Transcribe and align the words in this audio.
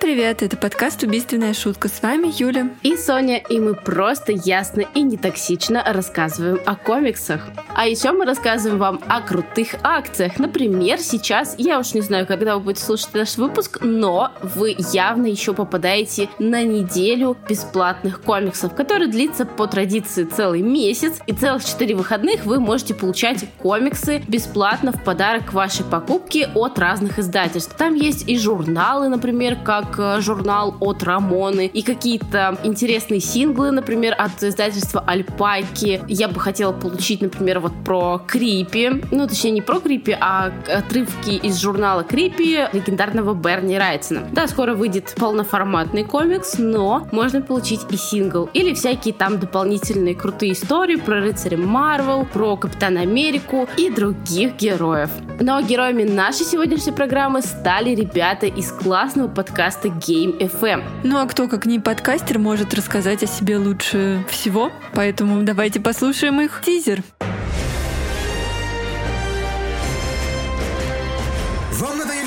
привет! 0.00 0.42
Это 0.42 0.56
подкаст 0.56 1.02
«Убийственная 1.02 1.54
шутка». 1.54 1.88
С 1.88 2.02
вами 2.02 2.30
Юля. 2.38 2.70
И 2.82 2.96
Соня, 2.96 3.38
и 3.38 3.58
мы 3.58 3.74
просто 3.74 4.32
ясно 4.32 4.84
и 4.94 5.02
нетоксично 5.02 5.82
рассказываем 5.86 6.60
о 6.66 6.76
комиксах. 6.76 7.40
А 7.74 7.86
еще 7.86 8.12
мы 8.12 8.24
рассказываем 8.24 8.78
вам 8.78 9.00
о 9.08 9.20
крутых 9.20 9.74
акциях. 9.82 10.38
Например, 10.38 10.98
сейчас, 10.98 11.54
я 11.58 11.78
уж 11.78 11.94
не 11.94 12.00
знаю, 12.00 12.26
когда 12.26 12.56
вы 12.56 12.64
будете 12.64 12.84
слушать 12.84 13.14
наш 13.14 13.36
выпуск, 13.36 13.78
но 13.82 14.32
вы 14.42 14.76
явно 14.92 15.26
еще 15.26 15.54
попадаете 15.54 16.28
на 16.38 16.62
неделю 16.62 17.36
бесплатных 17.48 18.20
комиксов, 18.22 18.74
который 18.74 19.08
длится 19.08 19.46
по 19.46 19.66
традиции 19.66 20.24
целый 20.24 20.62
месяц. 20.62 21.20
И 21.26 21.32
целых 21.32 21.64
4 21.64 21.94
выходных 21.94 22.44
вы 22.44 22.60
можете 22.60 22.94
получать 22.94 23.44
комиксы 23.58 24.22
бесплатно 24.28 24.92
в 24.92 25.02
подарок 25.04 25.46
к 25.46 25.52
вашей 25.52 25.84
покупке 25.84 26.50
от 26.54 26.78
разных 26.78 27.18
издательств. 27.18 27.74
Там 27.76 27.94
есть 27.94 28.28
и 28.28 28.38
журналы, 28.38 29.08
например, 29.08 29.56
как 29.64 29.85
как 29.86 30.18
э, 30.18 30.20
журнал 30.20 30.74
от 30.80 31.02
Рамоны 31.02 31.66
и 31.66 31.82
какие-то 31.82 32.58
интересные 32.64 33.20
синглы, 33.20 33.70
например, 33.70 34.14
от 34.16 34.42
издательства 34.42 35.02
Альпайки. 35.06 36.02
Я 36.08 36.28
бы 36.28 36.40
хотела 36.40 36.72
получить, 36.72 37.20
например, 37.20 37.60
вот 37.60 37.72
про 37.84 38.20
Крипи, 38.26 39.02
ну, 39.10 39.26
точнее, 39.26 39.52
не 39.52 39.62
про 39.62 39.80
Крипи, 39.80 40.16
а 40.18 40.52
отрывки 40.68 41.30
из 41.30 41.58
журнала 41.60 42.02
Крипи 42.04 42.68
легендарного 42.72 43.34
Берни 43.34 43.78
Райтсона. 43.78 44.28
Да, 44.32 44.46
скоро 44.46 44.74
выйдет 44.74 45.14
полноформатный 45.16 46.04
комикс, 46.04 46.58
но 46.58 47.06
можно 47.12 47.40
получить 47.40 47.80
и 47.90 47.96
сингл. 47.96 48.48
Или 48.52 48.74
всякие 48.74 49.14
там 49.14 49.38
дополнительные 49.38 50.14
крутые 50.14 50.52
истории 50.52 50.96
про 50.96 51.20
рыцаря 51.20 51.56
Марвел, 51.56 52.26
про 52.26 52.56
Капитана 52.56 53.00
Америку 53.00 53.68
и 53.76 53.90
других 53.90 54.56
героев. 54.56 55.10
Но 55.40 55.60
героями 55.60 56.04
нашей 56.04 56.46
сегодняшней 56.46 56.92
программы 56.92 57.42
стали 57.42 57.94
ребята 57.94 58.46
из 58.46 58.72
классного 58.72 59.28
подкаста 59.28 59.75
подкаста 59.76 59.88
Game 59.88 60.38
FM. 60.38 60.82
Ну 61.04 61.18
а 61.18 61.26
кто, 61.26 61.48
как 61.48 61.66
не 61.66 61.78
подкастер, 61.78 62.38
может 62.38 62.74
рассказать 62.74 63.22
о 63.22 63.26
себе 63.26 63.58
лучше 63.58 64.24
всего? 64.28 64.70
Поэтому 64.94 65.42
давайте 65.42 65.80
послушаем 65.80 66.40
их 66.40 66.62
тизер. 66.64 67.02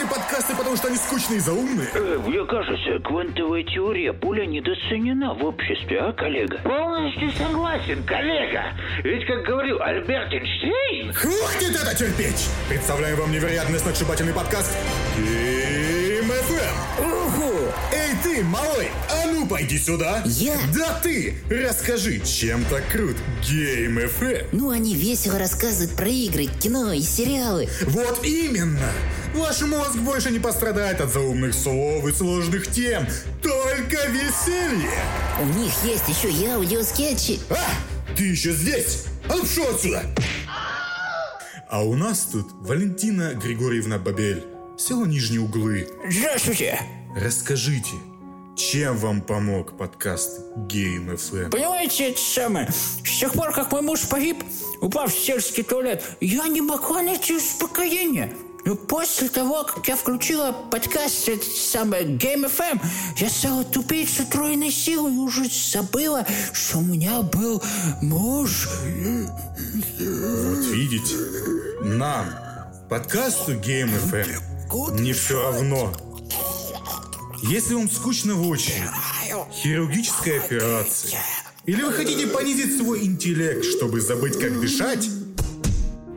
подкасты, 0.09 0.55
потому 0.55 0.75
что 0.75 0.87
они 0.87 0.97
скучные 0.97 1.37
и 1.37 1.39
заумные? 1.39 1.87
Э, 1.93 2.17
мне 2.25 2.45
кажется, 2.45 2.99
квантовая 3.03 3.63
теория 3.63 4.11
пуля 4.13 4.45
недооценена 4.45 5.33
в 5.33 5.45
обществе, 5.45 5.99
а, 5.99 6.13
коллега? 6.13 6.57
Полностью 6.63 7.31
согласен, 7.31 8.03
коллега. 8.03 8.73
Ведь, 9.03 9.25
как 9.27 9.43
говорил 9.43 9.79
Альберт 9.81 10.33
Эйнштейн... 10.33 11.13
Хватит 11.13 11.75
это 11.75 11.95
терпеть! 11.95 12.49
Представляем 12.69 13.17
вам 13.17 13.31
невероятный 13.31 13.79
сногсшибательный 13.79 14.33
подкаст 14.33 14.75
Game 15.17 15.88
FM. 16.47 16.89
Эй 17.91 18.15
ты, 18.23 18.43
малой, 18.43 18.89
а 19.09 19.25
ну 19.27 19.47
пойди 19.47 19.77
сюда. 19.77 20.21
Я? 20.25 20.57
Да 20.73 20.99
ты! 21.01 21.35
Расскажи, 21.49 22.19
чем 22.19 22.63
так 22.65 22.87
крут 22.87 23.17
Game 23.41 24.09
FM? 24.19 24.49
Ну, 24.51 24.69
они 24.69 24.95
весело 24.95 25.39
рассказывают 25.39 25.95
про 25.95 26.07
игры, 26.07 26.45
кино 26.45 26.93
и 26.93 27.01
сериалы. 27.01 27.67
Вот 27.87 28.23
именно! 28.23 28.91
Ваш 29.33 29.61
мозг 29.61 29.95
больше 29.97 30.31
не 30.31 30.39
пострадает 30.39 31.01
от 31.01 31.11
заумных 31.11 31.53
слов 31.53 32.05
и 32.07 32.11
сложных 32.11 32.67
тем. 32.67 33.07
Только 33.41 34.07
веселье! 34.07 34.99
У 35.41 35.45
них 35.45 35.73
есть 35.83 36.07
еще 36.07 36.31
и 36.31 36.47
аудиоскетчи. 36.47 37.39
А, 37.49 38.15
ты 38.15 38.23
еще 38.23 38.51
здесь? 38.51 39.05
А 39.27 39.35
ну 39.35 39.69
отсюда! 39.69 40.03
А 41.69 41.83
у 41.83 41.95
нас 41.95 42.27
тут 42.31 42.47
Валентина 42.61 43.33
Григорьевна 43.35 43.99
Бабель. 43.99 44.43
Село 44.79 45.05
Нижние 45.05 45.41
Углы. 45.41 45.89
Здравствуйте! 46.09 46.79
Расскажите, 47.13 47.91
чем 48.55 48.95
вам 48.95 49.19
помог 49.19 49.77
подкаст 49.77 50.39
Game 50.55 51.13
FM? 51.13 51.49
Понимаете, 51.49 52.11
это 52.11 52.21
самое, 52.21 52.69
с 52.71 53.19
тех 53.19 53.33
пор, 53.33 53.51
как 53.51 53.73
мой 53.73 53.81
муж 53.81 54.07
погиб, 54.07 54.41
упав 54.79 55.13
в 55.13 55.19
сельский 55.19 55.63
туалет, 55.63 56.01
я 56.21 56.47
не 56.47 56.61
могла 56.61 57.01
найти 57.01 57.35
успокоения. 57.35 58.33
Но 58.63 58.75
после 58.75 59.27
того, 59.27 59.65
как 59.65 59.85
я 59.89 59.97
включила 59.97 60.53
подкаст 60.71 61.27
этот 61.27 61.43
самый 61.43 62.15
Game 62.15 62.49
FM, 62.49 62.79
я 63.17 63.29
стала 63.29 63.65
тупить 63.65 64.09
с 64.09 64.21
утроенной 64.21 64.71
силой 64.71 65.13
и 65.13 65.17
уже 65.17 65.43
забыла, 65.49 66.25
что 66.53 66.77
у 66.77 66.83
меня 66.83 67.21
был 67.21 67.61
муж. 68.01 68.69
Вот 69.99 70.65
видите, 70.71 71.15
нам, 71.83 72.27
подкасту 72.89 73.55
Game 73.55 73.91
FM, 74.09 74.48
не 74.99 75.13
все 75.13 75.41
равно. 75.41 75.91
Если 77.41 77.73
вам 77.73 77.89
скучно 77.89 78.35
в 78.35 78.47
очереди, 78.47 78.83
хирургическая 79.51 80.39
операция, 80.39 81.19
или 81.65 81.81
вы 81.81 81.93
хотите 81.93 82.27
понизить 82.27 82.77
свой 82.77 83.05
интеллект, 83.05 83.63
чтобы 83.63 84.01
забыть, 84.01 84.37
как 84.39 84.59
дышать, 84.59 85.09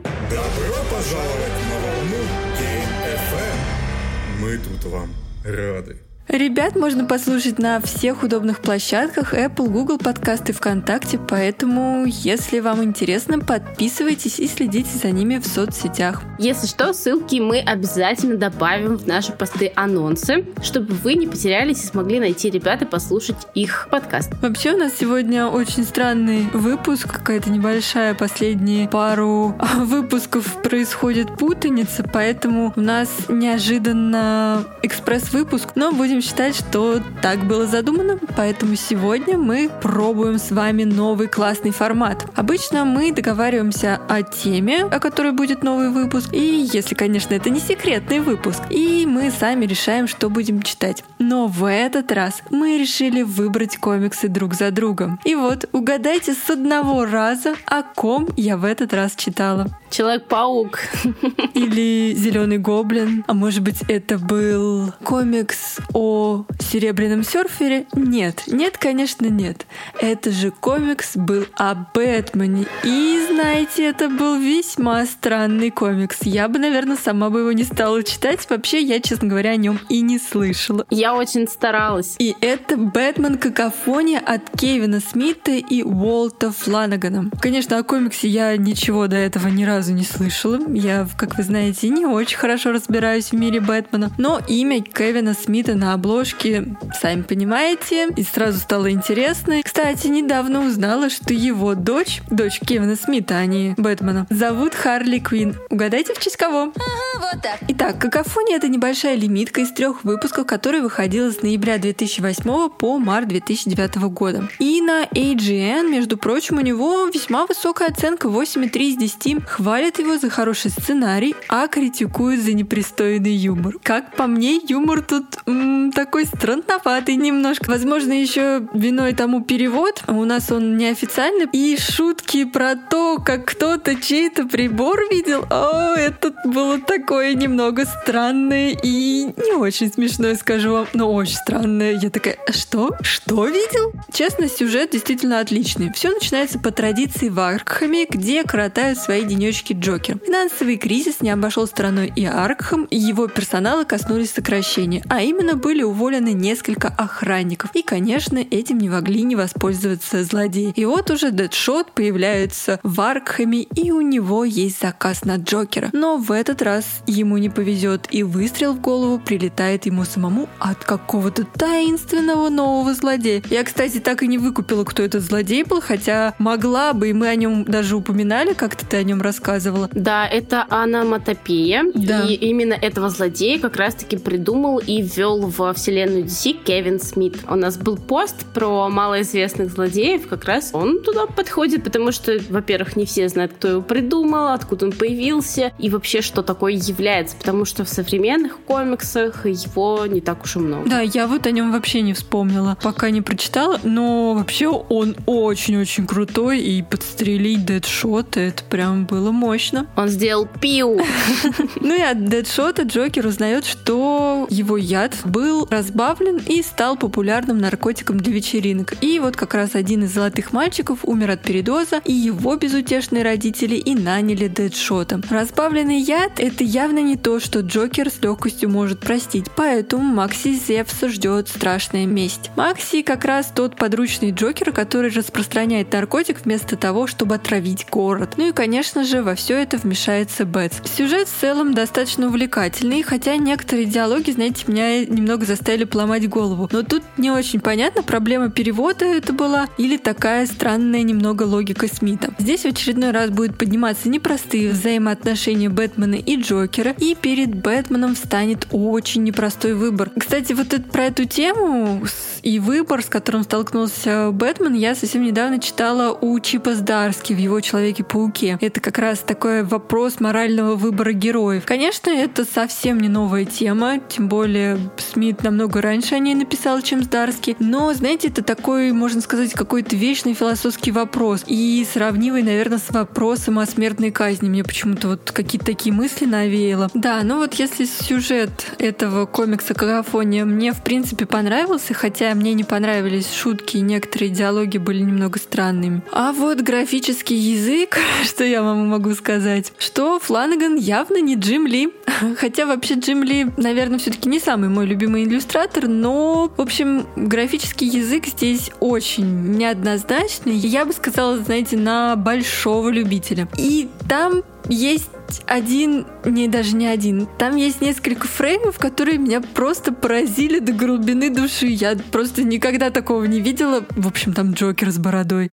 добро 0.03 0.75
пожаловать 0.91 1.53
на 1.69 1.79
волну 1.79 2.23
Game 2.59 2.93
FM. 3.15 4.41
Мы 4.41 4.57
тут 4.57 4.91
вам 4.91 5.13
рады. 5.43 6.02
Ребят 6.29 6.77
можно 6.77 7.03
послушать 7.03 7.59
на 7.59 7.81
всех 7.81 8.23
удобных 8.23 8.61
площадках 8.61 9.33
Apple, 9.33 9.67
Google 9.67 9.97
подкасты, 9.97 10.53
ВКонтакте, 10.53 11.19
поэтому, 11.19 12.05
если 12.07 12.59
вам 12.59 12.81
интересно, 12.81 13.39
подписывайтесь 13.39 14.39
и 14.39 14.47
следите 14.47 14.97
за 14.97 15.11
ними 15.11 15.37
в 15.37 15.45
соцсетях. 15.45 16.21
Если 16.39 16.67
что, 16.67 16.93
ссылки 16.93 17.41
мы 17.41 17.59
обязательно 17.59 18.37
добавим 18.37 18.95
в 18.95 19.05
наши 19.05 19.33
посты 19.33 19.73
анонсы, 19.75 20.45
чтобы 20.63 20.93
вы 20.93 21.15
не 21.15 21.27
потерялись 21.27 21.83
и 21.83 21.87
смогли 21.87 22.21
найти 22.21 22.49
ребят 22.49 22.81
и 22.81 22.85
послушать 22.85 23.47
их 23.53 23.89
подкаст. 23.91 24.31
Вообще 24.41 24.73
у 24.73 24.77
нас 24.77 24.93
сегодня 24.97 25.47
очень 25.47 25.83
странный 25.83 26.47
выпуск, 26.53 27.11
какая-то 27.11 27.51
небольшая 27.51 28.15
последние 28.15 28.87
пару 28.87 29.57
выпусков 29.75 30.61
происходит 30.63 31.37
путаница, 31.37 32.03
поэтому 32.11 32.71
у 32.77 32.81
нас 32.81 33.09
неожиданно 33.27 34.63
экспресс-выпуск, 34.83 35.71
но 35.75 35.91
будем 35.91 36.12
будем 36.13 36.21
считать, 36.21 36.55
что 36.55 37.01
так 37.23 37.43
было 37.47 37.65
задумано, 37.65 38.19
поэтому 38.37 38.75
сегодня 38.75 39.35
мы 39.35 39.71
пробуем 39.81 40.37
с 40.37 40.51
вами 40.51 40.83
новый 40.83 41.27
классный 41.27 41.71
формат. 41.71 42.27
Обычно 42.35 42.85
мы 42.85 43.11
договариваемся 43.11 43.99
о 44.07 44.21
теме, 44.21 44.83
о 44.83 44.99
которой 44.99 45.31
будет 45.31 45.63
новый 45.63 45.89
выпуск, 45.89 46.31
и 46.31 46.69
если, 46.71 46.93
конечно, 46.93 47.33
это 47.33 47.49
не 47.49 47.59
секретный 47.59 48.19
выпуск, 48.19 48.61
и 48.69 49.07
мы 49.07 49.31
сами 49.31 49.65
решаем, 49.65 50.07
что 50.07 50.29
будем 50.29 50.61
читать. 50.61 51.03
Но 51.17 51.47
в 51.47 51.67
этот 51.67 52.11
раз 52.11 52.43
мы 52.51 52.77
решили 52.77 53.23
выбрать 53.23 53.77
комиксы 53.77 54.27
друг 54.27 54.53
за 54.53 54.69
другом. 54.69 55.19
И 55.25 55.33
вот, 55.33 55.67
угадайте 55.71 56.35
с 56.35 56.47
одного 56.47 57.05
раза, 57.05 57.55
о 57.65 57.81
ком 57.81 58.29
я 58.37 58.57
в 58.57 58.65
этот 58.65 58.93
раз 58.93 59.15
читала. 59.15 59.67
Человек-паук. 59.93 60.79
Или 61.53 62.15
Зеленый 62.15 62.57
гоблин. 62.57 63.23
А 63.27 63.35
может 63.35 63.61
быть, 63.61 63.83
это 63.87 64.17
был 64.17 64.91
комикс 65.03 65.77
о 65.93 66.45
серебряном 66.59 67.23
серфере? 67.23 67.85
Нет. 67.93 68.41
Нет, 68.47 68.79
конечно, 68.79 69.27
нет. 69.27 69.67
Это 69.99 70.31
же 70.31 70.49
комикс 70.49 71.15
был 71.15 71.45
о 71.57 71.75
Бэтмене. 71.93 72.65
И, 72.83 73.23
знаете, 73.29 73.85
это 73.85 74.09
был 74.09 74.39
весьма 74.39 75.05
странный 75.05 75.69
комикс. 75.69 76.17
Я 76.23 76.47
бы, 76.47 76.57
наверное, 76.57 76.97
сама 76.97 77.29
бы 77.29 77.41
его 77.41 77.51
не 77.51 77.63
стала 77.63 78.01
читать. 78.01 78.47
Вообще, 78.49 78.81
я, 78.81 78.99
честно 78.99 79.27
говоря, 79.27 79.51
о 79.51 79.57
нем 79.57 79.79
и 79.89 80.01
не 80.01 80.17
слышала. 80.17 80.87
Я 80.89 81.13
очень 81.13 81.47
старалась. 81.47 82.15
И 82.17 82.35
это 82.41 82.77
Бэтмен 82.77 83.37
Какофония 83.37 84.19
от 84.19 84.49
Кевина 84.57 85.01
Смита 85.01 85.51
и 85.51 85.83
Уолта 85.83 86.51
Фланагана. 86.51 87.29
Конечно, 87.39 87.77
о 87.77 87.83
комиксе 87.83 88.27
я 88.27 88.57
ничего 88.57 89.05
до 89.05 89.17
этого 89.17 89.49
ни 89.49 89.63
разу 89.63 89.82
разу 89.83 89.93
не 89.93 90.05
слышала. 90.05 90.59
Я, 90.69 91.05
как 91.17 91.37
вы 91.37 91.43
знаете, 91.43 91.89
не 91.89 92.05
очень 92.05 92.37
хорошо 92.37 92.71
разбираюсь 92.71 93.31
в 93.31 93.33
мире 93.33 93.59
Бэтмена. 93.59 94.13
Но 94.17 94.39
имя 94.47 94.81
Кевина 94.81 95.33
Смита 95.33 95.75
на 95.75 95.93
обложке, 95.93 96.65
сами 97.01 97.23
понимаете, 97.23 98.07
и 98.15 98.23
сразу 98.23 98.59
стало 98.59 98.89
интересно. 98.91 99.61
Кстати, 99.61 100.07
недавно 100.07 100.65
узнала, 100.65 101.09
что 101.09 101.33
его 101.33 101.75
дочь, 101.75 102.21
дочь 102.31 102.61
Кевина 102.61 102.95
Смита, 102.95 103.35
а 103.35 103.45
не 103.45 103.73
Бэтмена, 103.75 104.25
зовут 104.29 104.73
Харли 104.73 105.19
Квин. 105.19 105.57
Угадайте, 105.69 106.13
в 106.13 106.19
честь 106.19 106.37
кого? 106.37 106.71
Ага, 106.75 107.33
вот 107.33 107.41
так. 107.41 107.59
Итак, 107.67 107.99
«Какофония»— 107.99 108.55
это 108.57 108.69
небольшая 108.69 109.15
лимитка 109.15 109.59
из 109.59 109.73
трех 109.73 110.05
выпусков, 110.05 110.47
которая 110.47 110.81
выходила 110.81 111.29
с 111.29 111.41
ноября 111.41 111.77
2008 111.77 112.69
по 112.69 112.97
март 112.99 113.27
2009 113.27 113.95
года. 114.13 114.47
И 114.59 114.79
на 114.81 115.03
AGN, 115.03 115.89
между 115.89 116.17
прочим, 116.17 116.59
у 116.59 116.61
него 116.61 117.05
весьма 117.07 117.45
высокая 117.45 117.89
оценка 117.89 118.29
8,3 118.29 118.79
из 118.79 118.95
10. 118.95 119.45
Хватит 119.45 119.72
хвалят 119.73 119.97
его 119.97 120.19
за 120.19 120.29
хороший 120.29 120.69
сценарий, 120.69 121.35
а 121.49 121.67
критикуют 121.67 122.41
за 122.41 122.53
непристойный 122.53 123.33
юмор. 123.33 123.77
Как 123.81 124.15
по 124.15 124.27
мне, 124.27 124.61
юмор 124.69 125.01
тут 125.01 125.25
м, 125.47 125.91
такой 125.91 126.25
странноватый 126.27 127.15
немножко. 127.15 127.71
Возможно, 127.71 128.13
еще 128.13 128.67
виной 128.75 129.13
тому 129.13 129.41
перевод, 129.41 130.03
у 130.07 130.25
нас 130.25 130.51
он 130.51 130.77
неофициальный, 130.77 131.47
и 131.51 131.75
шутки 131.75 132.45
про 132.45 132.75
то, 132.75 133.02
как 133.19 133.45
кто-то 133.45 133.95
чей-то 133.95 134.45
прибор 134.45 134.99
видел, 135.09 135.45
о, 135.49 135.95
это 135.95 136.33
было 136.45 136.79
такое 136.79 137.33
немного 137.33 137.85
странное 137.85 138.77
и 138.81 139.25
не 139.25 139.53
очень 139.53 139.91
смешное, 139.91 140.35
скажу 140.35 140.73
вам, 140.73 140.87
но 140.93 141.11
очень 141.13 141.35
странное. 141.35 141.93
Я 141.93 142.09
такая, 142.09 142.37
что? 142.49 142.95
Что 143.01 143.45
видел? 143.47 143.93
Честно, 144.11 144.47
сюжет 144.47 144.91
действительно 144.91 145.39
отличный. 145.39 145.91
Все 145.93 146.11
начинается 146.11 146.59
по 146.59 146.71
традиции 146.71 147.29
в 147.29 147.39
Аркхаме, 147.39 148.05
где 148.05 148.43
коротают 148.43 148.99
свои 148.99 149.23
денечки 149.23 149.73
Джокер. 149.73 150.19
Финансовый 150.25 150.77
кризис 150.77 151.21
не 151.21 151.29
обошел 151.29 151.67
стороной 151.67 152.11
и 152.15 152.25
Аркхам, 152.25 152.85
и 152.85 152.97
его 152.97 153.27
персонала 153.27 153.83
коснулись 153.83 154.31
сокращения, 154.31 155.03
а 155.09 155.21
именно 155.21 155.55
были 155.55 155.83
уволены 155.83 156.33
несколько 156.33 156.87
охранников. 156.87 157.71
И, 157.73 157.81
конечно, 157.81 158.37
этим 158.37 158.77
не 158.77 158.89
могли 158.89 159.23
не 159.23 159.35
воспользоваться 159.35 160.23
злодеи. 160.23 160.73
И 160.75 160.85
вот 160.85 161.09
уже 161.11 161.31
Дэдшот 161.31 161.91
появляется 161.91 162.79
в 162.83 163.01
Аркхаме, 163.09 163.63
и 163.63 163.91
у 163.91 164.01
него 164.01 164.43
есть 164.43 164.81
заказ 164.81 165.25
на 165.25 165.37
Джокера. 165.37 165.89
Но 165.93 166.17
в 166.17 166.31
этот 166.31 166.61
раз 166.61 166.85
ему 167.07 167.37
не 167.37 167.49
повезет, 167.49 168.07
и 168.11 168.23
выстрел 168.23 168.73
в 168.73 168.81
голову 168.81 169.19
прилетает 169.19 169.85
ему 169.85 170.05
самому 170.05 170.49
от 170.59 170.83
какого-то 170.83 171.45
таинственного 171.45 172.49
нового 172.49 172.93
злодея. 172.93 173.41
Я, 173.49 173.63
кстати, 173.63 173.99
так 173.99 174.23
и 174.23 174.27
не 174.27 174.37
выкупила, 174.37 174.83
кто 174.83 175.03
этот 175.03 175.23
злодей 175.23 175.63
был, 175.63 175.81
хотя 175.81 176.33
могла 176.39 176.93
бы, 176.93 177.09
и 177.09 177.13
мы 177.13 177.27
о 177.27 177.35
нем 177.35 177.63
даже 177.65 177.95
упоминали, 177.95 178.53
как-то 178.53 178.85
ты 178.85 178.97
о 178.97 179.03
нем 179.03 179.21
рассказывала. 179.21 179.89
Да, 179.93 180.27
это 180.27 180.65
аноматопия. 180.69 181.83
Да. 181.93 182.25
И 182.25 182.33
именно 182.33 182.73
этого 182.73 183.09
злодея 183.09 183.59
как 183.59 183.75
раз-таки 183.75 184.17
придумал 184.17 184.79
и 184.79 185.01
ввел 185.01 185.39
во 185.47 185.73
вселенную 185.73 186.25
DC 186.25 186.63
Кевин 186.63 186.99
Смит. 186.99 187.37
У 187.47 187.55
нас 187.55 187.77
был 187.77 187.97
пост 187.97 188.45
про 188.53 188.89
малоизвестных 188.89 189.71
злодеев, 189.71 190.27
как 190.27 190.45
раз 190.45 190.71
он 190.73 191.01
туда 191.01 191.25
подходит, 191.25 191.83
потому 191.83 192.11
что, 192.11 192.39
во-первых, 192.49 192.92
не 192.95 193.05
все 193.05 193.29
знают, 193.29 193.53
кто 193.53 193.67
его 193.67 193.81
придумал, 193.81 194.49
откуда 194.49 194.85
он 194.85 194.91
появился 194.91 195.71
и 195.79 195.89
вообще, 195.89 196.21
что 196.21 196.41
такое 196.41 196.73
является, 196.73 197.35
потому 197.35 197.65
что 197.65 197.85
в 197.85 197.89
современных 197.89 198.57
комиксах 198.59 199.45
его 199.45 200.05
не 200.07 200.21
так 200.21 200.43
уж 200.43 200.55
и 200.55 200.59
много. 200.59 200.89
Да, 200.89 201.01
я 201.01 201.27
вот 201.27 201.45
о 201.45 201.51
нем 201.51 201.71
вообще 201.71 202.01
не 202.01 202.13
вспомнила, 202.13 202.77
пока 202.81 203.09
не 203.09 203.21
прочитала, 203.21 203.79
но 203.83 204.33
вообще 204.33 204.67
он 204.67 205.15
очень-очень 205.25 206.05
крутой, 206.07 206.59
и 206.59 206.81
подстрелить 206.81 207.65
Дэдшота, 207.65 208.39
это 208.39 208.63
прям 208.63 209.05
было 209.05 209.31
мощно. 209.31 209.87
Он 209.95 210.07
сделал 210.07 210.47
пиу. 210.61 210.99
Ну 211.81 211.95
и 211.95 212.01
от 212.01 212.25
Дэдшота 212.25 212.83
Джокер 212.83 213.25
узнает, 213.27 213.65
что 213.65 214.47
его 214.49 214.77
яд 214.77 215.15
был 215.25 215.67
разбавлен 215.69 216.37
и 216.37 216.61
стал 216.61 216.95
популярным 216.95 217.57
наркотиком 217.57 218.19
для 218.19 218.33
вечеринок. 218.33 218.93
И 219.01 219.19
вот 219.19 219.35
как 219.35 219.53
раз 219.53 219.75
один 219.75 220.03
из 220.03 220.13
золотых 220.13 220.53
мальчиков 220.53 220.99
умер 221.03 221.31
от 221.31 221.41
передоза, 221.41 222.01
и 222.05 222.13
его 222.13 222.55
безутешные 222.83 223.23
родители 223.23 223.75
и 223.75 223.95
наняли 223.95 224.47
Дэдшота. 224.47 225.21
Разбавленный 225.29 225.99
яд— 226.01 226.33
это 226.37 226.65
явно 226.65 226.99
не 226.99 227.15
то, 227.15 227.39
что 227.39 227.61
Джокер 227.61 228.09
с 228.09 228.21
легкостью 228.21 228.69
может 228.69 228.99
простить, 228.99 229.45
поэтому 229.55 230.03
Макси 230.03 230.53
Зевса 230.55 231.07
ждет 231.07 231.47
страшная 231.47 232.05
месть. 232.05 232.51
Макси 232.57 233.01
как 233.01 233.23
раз 233.23 233.53
тот 233.55 233.77
подручный 233.77 234.31
Джокера, 234.31 234.71
который 234.71 235.11
распространяет 235.11 235.93
наркотик 235.93 236.41
вместо 236.43 236.75
того, 236.75 237.07
чтобы 237.07 237.35
отравить 237.35 237.87
город. 237.89 238.33
Ну 238.35 238.49
и, 238.49 238.51
конечно 238.51 239.05
же, 239.05 239.23
во 239.23 239.35
все 239.35 239.57
это 239.57 239.77
вмешается 239.77 240.45
Бэтс. 240.45 240.77
Сюжет 240.97 241.29
в 241.29 241.39
целом 241.39 241.73
достаточно 241.73 242.27
увлекательный, 242.27 243.01
хотя 243.01 243.37
некоторые 243.37 243.85
диалоги, 243.85 244.31
знаете, 244.31 244.65
меня 244.67 245.05
немного 245.05 245.45
заставили 245.45 245.85
поломать 245.85 246.27
голову. 246.27 246.67
Но 246.71 246.83
тут 246.83 247.03
не 247.17 247.31
очень 247.31 247.61
понятно, 247.61 248.03
проблема 248.03 248.49
перевода 248.49 249.05
это 249.05 249.31
была 249.31 249.69
или 249.77 249.95
такая 249.95 250.45
странная 250.47 251.03
немного 251.03 251.43
логика 251.43 251.87
Смита. 251.87 252.33
Здесь 252.39 252.65
очередной 252.73 253.11
раз 253.11 253.29
будет 253.29 253.57
подниматься 253.57 254.09
непростые 254.09 254.71
взаимоотношения 254.71 255.69
Бэтмена 255.69 256.15
и 256.15 256.35
Джокера, 256.35 256.95
и 256.97 257.15
перед 257.15 257.55
Бэтменом 257.55 258.15
встанет 258.15 258.67
очень 258.71 259.23
непростой 259.23 259.73
выбор. 259.73 260.11
Кстати, 260.17 260.53
вот 260.53 260.73
это, 260.73 260.83
про 260.83 261.05
эту 261.05 261.25
тему 261.25 262.03
и 262.41 262.59
выбор, 262.59 263.01
с 263.01 263.05
которым 263.05 263.43
столкнулся 263.43 264.31
Бэтмен, 264.31 264.73
я 264.73 264.95
совсем 264.95 265.23
недавно 265.23 265.59
читала 265.59 266.17
у 266.19 266.39
Чипа 266.39 266.75
Здарски 266.75 267.33
в 267.33 267.37
его 267.37 267.59
Человеке-пауке. 267.61 268.57
Это 268.59 268.81
как 268.81 268.97
раз 268.97 269.19
такой 269.19 269.63
вопрос 269.63 270.19
морального 270.19 270.75
выбора 270.75 271.13
героев. 271.13 271.63
Конечно, 271.65 272.09
это 272.09 272.43
совсем 272.43 272.99
не 272.99 273.09
новая 273.09 273.45
тема, 273.45 273.99
тем 274.09 274.27
более 274.27 274.77
Смит 274.97 275.43
намного 275.43 275.81
раньше 275.81 276.15
о 276.15 276.19
ней 276.19 276.35
написал, 276.35 276.81
чем 276.81 277.03
Здарский. 277.03 277.55
Но, 277.59 277.93
знаете, 277.93 278.29
это 278.29 278.43
такой, 278.43 278.91
можно 278.91 279.21
сказать, 279.21 279.53
какой-то 279.53 279.95
вечный 279.95 280.33
философский 280.33 280.91
вопрос. 280.91 281.43
И 281.47 281.85
сравнивый, 281.91 282.41
наверное, 282.41 282.62
с 282.71 282.89
вопросом 282.91 283.59
о 283.59 283.65
смертной 283.65 284.11
казни. 284.11 284.49
Мне 284.49 284.63
почему-то 284.63 285.09
вот 285.09 285.31
какие-то 285.31 285.65
такие 285.65 285.93
мысли 285.93 286.25
навеяло. 286.25 286.89
Да, 286.93 287.21
ну 287.23 287.37
вот 287.37 287.55
если 287.55 287.85
сюжет 287.85 288.73
этого 288.79 289.25
комикса 289.25 289.73
«Какофония» 289.73 290.45
мне, 290.45 290.73
в 290.73 290.83
принципе, 290.83 291.25
понравился, 291.25 291.93
хотя 291.93 292.33
мне 292.35 292.53
не 292.53 292.63
понравились 292.63 293.31
шутки 293.33 293.77
и 293.77 293.81
некоторые 293.81 294.29
диалоги 294.29 294.77
были 294.77 295.01
немного 295.01 295.39
странными. 295.39 296.01
А 296.11 296.31
вот 296.31 296.61
графический 296.61 297.37
язык, 297.37 297.97
что 298.23 298.43
я 298.43 298.63
вам 298.63 298.87
могу 298.87 299.13
сказать, 299.13 299.73
что 299.77 300.19
Фланаган 300.19 300.75
явно 300.75 301.21
не 301.21 301.35
Джим 301.35 301.67
Ли. 301.67 301.93
Хотя 302.37 302.65
вообще 302.65 302.95
Джим 302.95 303.23
Ли, 303.23 303.47
наверное, 303.57 303.99
все-таки 303.99 304.29
не 304.29 304.39
самый 304.39 304.69
мой 304.69 304.85
любимый 304.85 305.23
иллюстратор, 305.23 305.87
но, 305.87 306.51
в 306.55 306.61
общем, 306.61 307.05
графический 307.15 307.87
язык 307.87 308.27
здесь 308.27 308.71
очень 308.79 309.57
неоднозначный. 309.57 310.55
Я 310.55 310.85
бы 310.85 310.93
сказала, 310.93 311.37
знаете, 311.37 311.77
на 311.77 312.15
большого 312.53 312.89
любителя. 312.89 313.47
И 313.57 313.89
там 314.07 314.43
есть 314.69 315.09
один, 315.47 316.05
не 316.23 316.47
даже 316.47 316.75
не 316.75 316.85
один, 316.85 317.27
там 317.39 317.55
есть 317.55 317.81
несколько 317.81 318.27
фреймов, 318.27 318.77
которые 318.77 319.17
меня 319.17 319.41
просто 319.41 319.91
поразили 319.91 320.59
до 320.59 320.71
глубины 320.71 321.31
души. 321.31 321.65
Я 321.65 321.95
просто 322.11 322.43
никогда 322.43 322.91
такого 322.91 323.23
не 323.23 323.41
видела. 323.41 323.83
В 323.89 324.07
общем, 324.07 324.33
там 324.33 324.53
Джокер 324.53 324.91
с 324.91 324.99
бородой. 324.99 325.49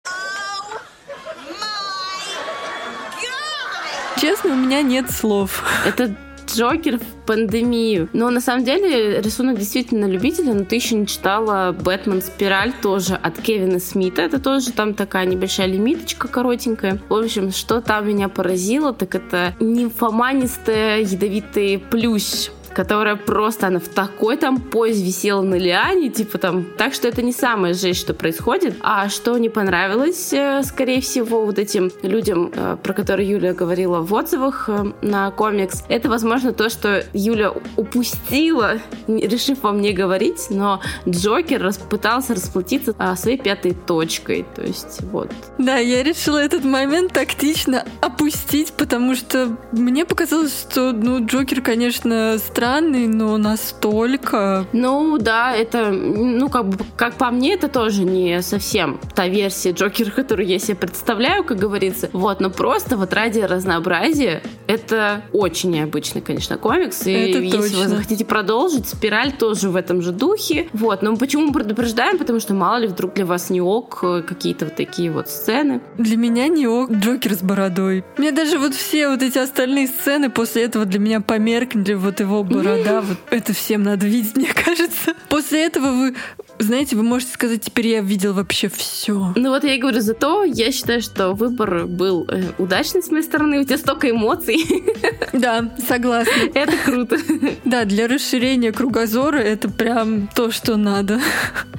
Честно, 4.19 4.51
у 4.51 4.57
меня 4.57 4.81
нет 4.81 5.09
слов. 5.09 5.63
Это 5.85 6.13
Джокер 6.55 6.97
в 6.97 7.25
пандемию. 7.25 8.09
Но 8.13 8.29
на 8.29 8.41
самом 8.41 8.63
деле 8.63 9.21
рисунок 9.21 9.57
действительно 9.57 10.05
любителя, 10.05 10.53
но 10.53 10.65
ты 10.65 10.75
еще 10.75 10.95
не 10.95 11.07
читала 11.07 11.71
Бэтмен 11.71 12.21
Спираль 12.21 12.73
тоже 12.81 13.15
от 13.15 13.39
Кевина 13.39 13.79
Смита. 13.79 14.21
Это 14.21 14.39
тоже 14.39 14.71
там 14.71 14.93
такая 14.93 15.25
небольшая 15.25 15.67
лимиточка 15.67 16.27
коротенькая. 16.27 16.99
В 17.09 17.13
общем, 17.13 17.51
что 17.51 17.81
там 17.81 18.07
меня 18.07 18.29
поразило, 18.29 18.93
так 18.93 19.15
это 19.15 19.53
нимфоманистая 19.59 21.01
ядовитый 21.01 21.79
плющ 21.79 22.49
которая 22.79 23.17
просто, 23.17 23.67
она 23.67 23.81
в 23.81 23.89
такой 23.89 24.37
там 24.37 24.57
позе 24.57 25.03
висела 25.03 25.41
на 25.41 25.55
лиане, 25.55 26.09
типа 26.09 26.37
там, 26.37 26.63
так 26.63 26.93
что 26.93 27.09
это 27.09 27.21
не 27.21 27.33
самая 27.33 27.73
жесть, 27.73 27.99
что 27.99 28.13
происходит. 28.13 28.73
А 28.79 29.09
что 29.09 29.37
не 29.37 29.49
понравилось, 29.49 30.31
э, 30.31 30.63
скорее 30.63 31.01
всего, 31.01 31.45
вот 31.45 31.59
этим 31.59 31.91
людям, 32.03 32.49
э, 32.55 32.77
про 32.81 32.93
которые 32.93 33.27
Юля 33.27 33.53
говорила 33.53 33.99
в 33.99 34.13
отзывах 34.13 34.69
э, 34.69 34.93
на 35.01 35.29
комикс, 35.31 35.83
это, 35.89 36.07
возможно, 36.07 36.53
то, 36.53 36.69
что 36.69 37.03
Юля 37.11 37.51
упустила, 37.75 38.77
решив 39.09 39.63
вам 39.63 39.81
не 39.81 39.91
говорить, 39.91 40.47
но 40.49 40.79
Джокер 41.05 41.73
пытался 41.89 42.33
расплатиться 42.33 42.95
а, 42.97 43.17
своей 43.17 43.37
пятой 43.37 43.73
точкой, 43.73 44.45
то 44.55 44.61
есть 44.61 45.01
вот. 45.11 45.29
Да, 45.57 45.75
я 45.75 46.01
решила 46.01 46.37
этот 46.37 46.63
момент 46.63 47.11
тактично 47.11 47.83
опустить, 47.99 48.71
потому 48.71 49.15
что 49.15 49.57
мне 49.73 50.05
показалось, 50.05 50.57
что, 50.57 50.93
ну, 50.93 51.25
Джокер, 51.25 51.59
конечно, 51.61 52.37
странный, 52.69 53.07
но 53.07 53.37
настолько... 53.37 54.65
Ну 54.73 55.17
да, 55.17 55.55
это, 55.55 55.89
ну 55.89 56.49
как 56.49 56.69
бы, 56.69 56.85
как 56.95 57.15
по 57.15 57.31
мне, 57.31 57.55
это 57.55 57.67
тоже 57.67 58.03
не 58.03 58.43
совсем 58.43 58.99
та 59.15 59.27
версия 59.27 59.71
Джокера, 59.71 60.11
которую 60.11 60.47
я 60.47 60.59
себе 60.59 60.75
представляю, 60.75 61.43
как 61.43 61.57
говорится. 61.57 62.09
Вот, 62.13 62.39
но 62.39 62.51
просто 62.51 62.95
вот 62.95 63.11
ради 63.13 63.39
разнообразия 63.39 64.43
это 64.67 65.23
очень 65.33 65.71
необычный, 65.71 66.21
конечно, 66.21 66.57
комикс. 66.59 67.07
И 67.07 67.11
Это 67.11 67.39
если 67.39 67.57
точно. 67.57 67.79
вы 67.79 67.87
захотите 67.87 68.23
продолжить, 68.23 68.87
спираль 68.87 69.31
тоже 69.31 69.69
в 69.69 69.75
этом 69.75 70.03
же 70.03 70.11
духе. 70.11 70.69
Вот, 70.73 71.01
но 71.01 71.17
почему 71.17 71.47
мы 71.47 71.53
предупреждаем? 71.53 72.19
Потому 72.19 72.39
что 72.39 72.53
мало 72.53 72.77
ли 72.77 72.87
вдруг 72.87 73.15
для 73.15 73.25
вас 73.25 73.49
не 73.49 73.61
ок 73.61 73.99
э, 74.03 74.21
какие-то 74.21 74.65
вот 74.65 74.75
такие 74.75 75.11
вот 75.11 75.27
сцены. 75.27 75.81
Для 75.97 76.17
меня 76.17 76.47
не 76.47 76.67
ок 76.67 76.91
Джокер 76.91 77.33
с 77.33 77.41
бородой. 77.41 78.03
Мне 78.17 78.31
даже 78.31 78.59
вот 78.59 78.75
все 78.75 79.09
вот 79.09 79.23
эти 79.23 79.39
остальные 79.39 79.87
сцены 79.87 80.29
после 80.29 80.65
этого 80.65 80.85
для 80.85 80.99
меня 80.99 81.19
померкли, 81.19 81.93
вот 81.95 82.19
его 82.19 82.43
борода, 82.49 83.01
вот 83.01 83.17
это 83.29 83.53
всем 83.53 83.83
надо 83.83 84.07
видеть, 84.07 84.35
мне 84.35 84.53
кажется. 84.53 85.13
После 85.29 85.65
этого 85.65 85.91
вы 85.91 86.15
знаете, 86.59 86.95
вы 86.95 87.03
можете 87.03 87.31
сказать, 87.31 87.61
теперь 87.61 87.87
я 87.87 88.01
видел 88.01 88.33
вообще 88.33 88.69
все. 88.69 89.33
Ну 89.35 89.49
вот 89.49 89.63
я 89.63 89.75
и 89.75 89.79
говорю, 89.79 90.01
зато 90.01 90.43
я 90.43 90.71
считаю, 90.71 91.01
что 91.01 91.31
выбор 91.31 91.85
был 91.87 92.25
э, 92.29 92.51
удачный 92.57 93.01
с 93.01 93.09
моей 93.09 93.23
стороны. 93.23 93.59
У 93.59 93.63
тебя 93.63 93.77
столько 93.77 94.09
эмоций. 94.09 94.57
Да, 95.31 95.71
согласна. 95.87 96.31
Это 96.53 96.73
круто. 96.83 97.17
Да, 97.65 97.85
для 97.85 98.07
расширения 98.07 98.71
кругозора 98.71 99.37
это 99.37 99.69
прям 99.69 100.27
то, 100.27 100.51
что 100.51 100.75
надо. 100.75 101.21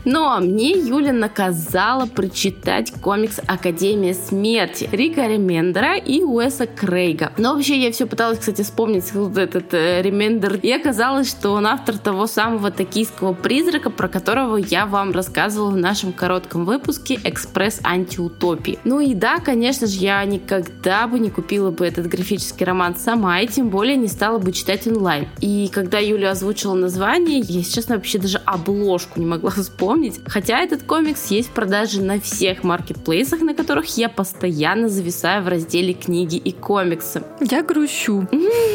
Но 0.04 0.38
мне 0.40 0.70
Юля 0.70 1.12
наказала 1.12 2.06
прочитать 2.06 2.92
комикс 3.02 3.40
«Академия 3.46 4.14
смерти» 4.14 4.88
Рика 4.92 5.26
Ремендера 5.26 5.96
и 5.96 6.22
Уэса 6.22 6.66
Крейга. 6.66 7.32
Но 7.36 7.54
вообще 7.54 7.78
я 7.78 7.92
все 7.92 8.06
пыталась, 8.06 8.38
кстати, 8.38 8.62
вспомнить 8.62 9.12
вот 9.12 9.36
этот 9.36 9.74
э, 9.74 10.00
Ремендер. 10.00 10.58
И 10.62 10.72
оказалось, 10.72 11.28
что 11.28 11.50
он 11.50 11.66
автор 11.66 11.98
того 11.98 12.26
самого 12.26 12.70
токийского 12.70 13.34
призрака, 13.34 13.90
про 13.90 14.08
которого 14.08 14.56
я 14.70 14.86
вам 14.86 15.12
рассказывала 15.12 15.70
в 15.70 15.76
нашем 15.76 16.12
коротком 16.12 16.64
выпуске 16.64 17.18
«Экспресс 17.24 17.80
антиутопии». 17.82 18.78
Ну 18.84 19.00
и 19.00 19.14
да, 19.14 19.38
конечно 19.38 19.86
же, 19.86 19.98
я 19.98 20.24
никогда 20.24 21.06
бы 21.06 21.18
не 21.18 21.30
купила 21.30 21.70
бы 21.70 21.86
этот 21.86 22.06
графический 22.06 22.64
роман 22.64 22.96
сама, 22.96 23.40
и 23.40 23.48
тем 23.48 23.68
более 23.68 23.96
не 23.96 24.08
стала 24.08 24.38
бы 24.38 24.52
читать 24.52 24.86
онлайн. 24.86 25.28
И 25.40 25.68
когда 25.72 25.98
Юля 25.98 26.30
озвучила 26.30 26.74
название, 26.74 27.40
я, 27.40 27.62
честно, 27.62 27.96
вообще 27.96 28.18
даже 28.18 28.38
обложку 28.44 29.18
не 29.18 29.26
могла 29.26 29.50
вспомнить. 29.56 30.20
Хотя 30.26 30.60
этот 30.60 30.84
комикс 30.84 31.30
есть 31.30 31.48
в 31.48 31.52
продаже 31.52 32.00
на 32.00 32.20
всех 32.20 32.62
маркетплейсах, 32.62 33.40
на 33.40 33.54
которых 33.54 33.96
я 33.96 34.08
постоянно 34.08 34.88
зависаю 34.88 35.42
в 35.42 35.48
разделе 35.48 35.94
книги 35.94 36.36
и 36.36 36.52
комиксы. 36.52 37.22
Я 37.40 37.62
грущу, 37.62 38.28